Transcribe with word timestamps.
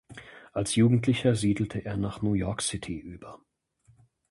Als 0.51 0.73
Jugendlicher 0.73 1.35
siedelte 1.35 1.85
er 1.85 1.95
nach 1.95 2.23
New 2.23 2.33
York 2.33 2.63
City 2.63 2.97
über. 2.97 3.39